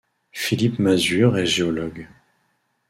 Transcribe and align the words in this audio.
Philippe 0.31 0.79
Masure 0.79 1.37
est 1.37 1.45
géologue. 1.45 2.07